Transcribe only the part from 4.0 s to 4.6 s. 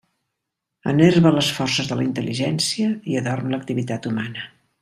humana.